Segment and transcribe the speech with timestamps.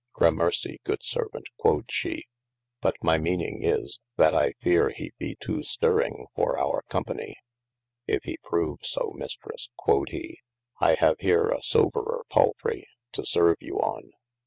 [0.15, 2.25] Gramercye good servaunte (quod shee)
[2.81, 7.35] but my meanyng is, that I feare he be to stirring for our copany.
[8.07, 10.39] If he prove so mistres (quod he)
[10.79, 14.09] I have here a soberer palfray to serve you on.